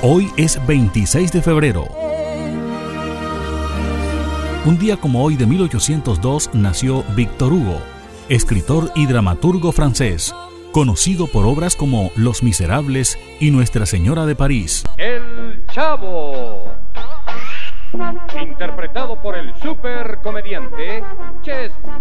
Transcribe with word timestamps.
Hoy 0.00 0.30
es 0.36 0.64
26 0.64 1.32
de 1.32 1.42
febrero. 1.42 1.88
Un 4.64 4.78
día 4.78 4.96
como 4.96 5.24
hoy 5.24 5.34
de 5.34 5.44
1802 5.44 6.50
nació 6.54 7.02
Victor 7.16 7.52
Hugo, 7.52 7.80
escritor 8.28 8.92
y 8.94 9.06
dramaturgo 9.06 9.72
francés, 9.72 10.32
conocido 10.70 11.26
por 11.26 11.46
obras 11.46 11.74
como 11.74 12.12
Los 12.14 12.44
Miserables 12.44 13.18
y 13.40 13.50
Nuestra 13.50 13.86
Señora 13.86 14.24
de 14.24 14.36
París. 14.36 14.84
El 14.98 15.66
Chavo. 15.72 16.66
Interpretado 18.40 19.20
por 19.20 19.36
el 19.36 19.52
supercomediante 19.56 21.02
Chespirito. 21.42 21.97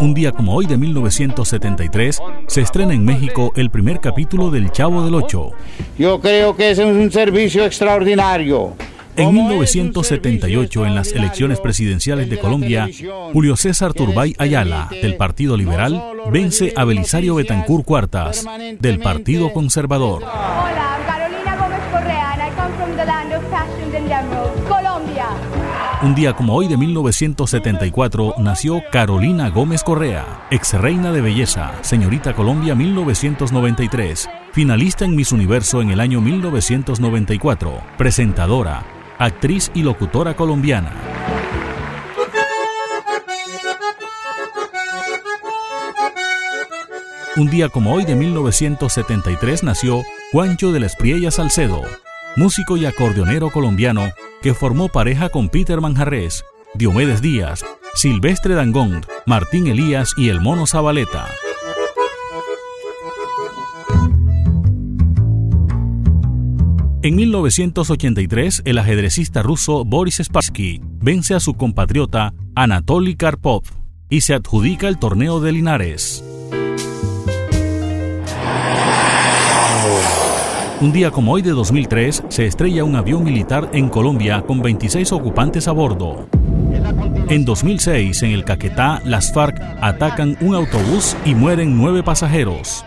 Un 0.00 0.12
día 0.12 0.32
como 0.32 0.54
hoy 0.54 0.66
de 0.66 0.76
1973 0.76 2.20
se 2.46 2.60
estrena 2.60 2.94
en 2.94 3.04
México 3.04 3.52
el 3.56 3.70
primer 3.70 4.00
capítulo 4.00 4.50
del 4.50 4.70
Chavo 4.70 5.04
del 5.04 5.14
Ocho. 5.14 5.52
Yo 5.98 6.20
creo 6.20 6.56
que 6.56 6.70
ese 6.70 6.82
es 6.82 6.94
un 6.94 7.10
servicio 7.10 7.64
extraordinario. 7.64 8.74
En 9.16 9.26
Como 9.26 9.42
es 9.62 9.76
un 9.76 9.82
1978, 9.82 10.86
en 10.86 10.94
las 10.96 11.12
elecciones 11.12 11.60
presidenciales 11.60 12.28
de 12.28 12.38
Colombia, 12.38 12.88
Julio 13.32 13.56
César 13.56 13.92
Turbay 13.92 14.34
Ayala, 14.38 14.88
del 14.90 15.16
Partido 15.16 15.56
Liberal, 15.56 16.02
vence 16.32 16.72
a 16.74 16.84
Belisario 16.84 17.36
Betancur 17.36 17.84
Cuartas, 17.84 18.44
del 18.80 18.98
Partido 18.98 19.52
Conservador. 19.52 20.24
Un 26.04 26.14
día 26.14 26.34
como 26.36 26.54
hoy 26.54 26.68
de 26.68 26.76
1974 26.76 28.34
nació 28.36 28.82
Carolina 28.92 29.48
Gómez 29.48 29.82
Correa, 29.82 30.46
ex 30.50 30.74
reina 30.74 31.12
de 31.12 31.22
belleza, 31.22 31.72
señorita 31.80 32.34
Colombia 32.34 32.74
1993, 32.74 34.28
finalista 34.52 35.06
en 35.06 35.16
Miss 35.16 35.32
Universo 35.32 35.80
en 35.80 35.92
el 35.92 36.00
año 36.00 36.20
1994, 36.20 37.80
presentadora, 37.96 38.84
actriz 39.18 39.70
y 39.72 39.82
locutora 39.82 40.36
colombiana. 40.36 40.92
Un 47.36 47.48
día 47.48 47.70
como 47.70 47.94
hoy 47.94 48.04
de 48.04 48.14
1973 48.14 49.62
nació 49.62 50.02
Juancho 50.32 50.70
de 50.70 50.80
la 50.80 50.86
Espriella 50.86 51.30
Salcedo, 51.30 51.82
músico 52.36 52.76
y 52.76 52.86
acordeonero 52.86 53.50
colombiano 53.50 54.10
que 54.42 54.54
formó 54.54 54.88
pareja 54.88 55.28
con 55.28 55.48
Peter 55.48 55.80
Manjarres, 55.80 56.44
Diomedes 56.74 57.22
Díaz, 57.22 57.64
Silvestre 57.94 58.54
Dangond, 58.54 59.06
Martín 59.26 59.66
Elías 59.68 60.12
y 60.16 60.28
el 60.28 60.40
Mono 60.40 60.66
Zabaleta. 60.66 61.26
En 67.02 67.16
1983, 67.16 68.62
el 68.64 68.78
ajedrecista 68.78 69.42
ruso 69.42 69.84
Boris 69.84 70.22
Spassky 70.24 70.80
vence 70.82 71.34
a 71.34 71.40
su 71.40 71.52
compatriota 71.52 72.32
Anatoly 72.54 73.14
Karpov 73.14 73.62
y 74.08 74.22
se 74.22 74.32
adjudica 74.32 74.88
el 74.88 74.98
torneo 74.98 75.40
de 75.40 75.52
Linares. 75.52 76.24
Un 80.80 80.92
día 80.92 81.10
como 81.12 81.32
hoy 81.32 81.42
de 81.42 81.52
2003 81.52 82.24
se 82.28 82.46
estrella 82.46 82.84
un 82.84 82.96
avión 82.96 83.22
militar 83.22 83.70
en 83.72 83.88
Colombia 83.88 84.42
con 84.42 84.60
26 84.60 85.12
ocupantes 85.12 85.68
a 85.68 85.72
bordo. 85.72 86.28
En 87.28 87.44
2006, 87.44 88.22
en 88.24 88.32
el 88.32 88.44
Caquetá, 88.44 89.00
las 89.04 89.32
FARC 89.32 89.60
atacan 89.80 90.36
un 90.40 90.54
autobús 90.54 91.16
y 91.24 91.34
mueren 91.34 91.78
nueve 91.78 92.02
pasajeros. 92.02 92.84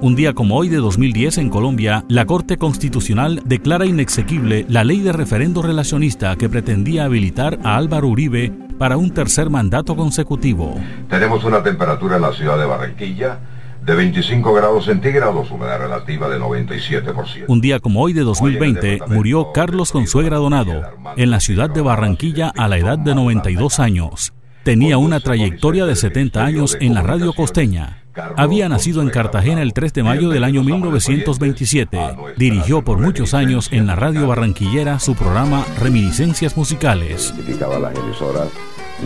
Un 0.00 0.16
día 0.16 0.32
como 0.32 0.56
hoy 0.56 0.68
de 0.68 0.78
2010 0.78 1.38
en 1.38 1.50
Colombia, 1.50 2.04
la 2.08 2.24
Corte 2.24 2.56
Constitucional 2.56 3.42
declara 3.44 3.86
inexequible 3.86 4.64
la 4.68 4.82
ley 4.82 5.00
de 5.00 5.12
referendo 5.12 5.62
relacionista 5.62 6.34
que 6.36 6.48
pretendía 6.48 7.04
habilitar 7.04 7.58
a 7.62 7.76
Álvaro 7.76 8.08
Uribe 8.08 8.50
para 8.78 8.96
un 8.96 9.12
tercer 9.12 9.50
mandato 9.50 9.94
consecutivo. 9.94 10.74
Tenemos 11.08 11.44
una 11.44 11.62
temperatura 11.62 12.16
en 12.16 12.22
la 12.22 12.32
ciudad 12.32 12.58
de 12.58 12.64
Barranquilla 12.64 13.38
de 13.84 13.94
25 13.94 14.54
grados 14.54 14.84
centígrados, 14.84 15.50
humedad 15.50 15.78
relativa 15.78 16.28
de 16.28 16.38
97%. 16.38 17.44
Un 17.48 17.60
día 17.60 17.80
como 17.80 18.00
hoy 18.00 18.12
de 18.12 18.22
2020 18.22 19.00
murió 19.08 19.52
Carlos 19.52 19.90
Consuegra 19.90 20.36
Donado 20.36 20.82
en 21.16 21.30
la 21.30 21.40
ciudad 21.40 21.68
de 21.68 21.80
Barranquilla 21.80 22.52
a 22.56 22.68
la 22.68 22.78
edad 22.78 22.98
de 22.98 23.14
92 23.14 23.80
años. 23.80 24.32
Tenía 24.62 24.98
una 24.98 25.18
trayectoria 25.18 25.86
de 25.86 25.96
70 25.96 26.44
años 26.44 26.76
en 26.80 26.94
la 26.94 27.02
radio 27.02 27.32
costeña. 27.32 27.98
Había 28.36 28.68
nacido 28.68 29.02
en 29.02 29.10
Cartagena 29.10 29.62
el 29.62 29.72
3 29.72 29.92
de 29.94 30.02
mayo 30.02 30.28
del 30.28 30.44
año 30.44 30.62
1927. 30.62 31.98
Dirigió 32.36 32.82
por 32.82 32.98
muchos 32.98 33.34
años 33.34 33.72
en 33.72 33.86
la 33.86 33.96
radio 33.96 34.28
barranquillera 34.28 35.00
su 35.00 35.16
programa 35.16 35.64
Reminiscencias 35.80 36.56
Musicales. 36.56 37.32
identificaba 37.34 37.78
las 37.78 37.98
emisoras 37.98 38.48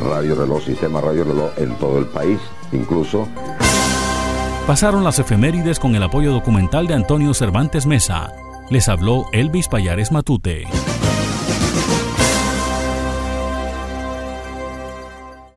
Radio 0.00 0.34
Reloj, 0.34 0.64
Sistema 0.64 1.00
Radio 1.00 1.24
Reloj 1.24 1.50
en 1.56 1.74
todo 1.76 1.98
el 1.98 2.06
país, 2.06 2.38
incluso 2.72 3.28
Pasaron 4.66 5.04
las 5.04 5.20
efemérides 5.20 5.78
con 5.78 5.94
el 5.94 6.02
apoyo 6.02 6.32
documental 6.32 6.88
de 6.88 6.94
Antonio 6.94 7.32
Cervantes 7.34 7.86
Mesa. 7.86 8.32
Les 8.68 8.88
habló 8.88 9.26
Elvis 9.32 9.68
Payares 9.68 10.10
Matute. 10.10 10.66